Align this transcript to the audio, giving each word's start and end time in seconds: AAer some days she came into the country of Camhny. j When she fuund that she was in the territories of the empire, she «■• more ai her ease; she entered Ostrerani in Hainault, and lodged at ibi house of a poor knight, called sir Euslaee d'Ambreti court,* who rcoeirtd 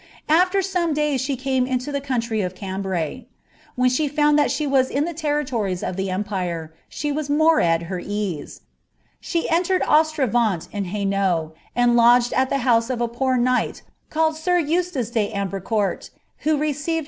AAer 0.27 0.63
some 0.63 0.95
days 0.95 1.21
she 1.21 1.35
came 1.35 1.67
into 1.67 1.91
the 1.91 2.01
country 2.01 2.41
of 2.41 2.55
Camhny. 2.55 3.17
j 3.19 3.27
When 3.75 3.87
she 3.91 4.07
fuund 4.09 4.35
that 4.39 4.49
she 4.49 4.65
was 4.65 4.89
in 4.89 5.05
the 5.05 5.13
territories 5.13 5.83
of 5.83 5.95
the 5.95 6.09
empire, 6.09 6.73
she 6.89 7.11
«■• 7.13 7.29
more 7.29 7.59
ai 7.59 7.83
her 7.83 7.99
ease; 8.03 8.61
she 9.19 9.47
entered 9.47 9.83
Ostrerani 9.83 10.67
in 10.71 10.85
Hainault, 10.85 11.53
and 11.75 11.95
lodged 11.95 12.33
at 12.33 12.47
ibi 12.51 12.61
house 12.61 12.89
of 12.89 12.99
a 12.99 13.07
poor 13.07 13.37
knight, 13.37 13.83
called 14.09 14.35
sir 14.37 14.59
Euslaee 14.59 15.11
d'Ambreti 15.13 15.63
court,* 15.63 16.09
who 16.39 16.57
rcoeirtd 16.57 16.99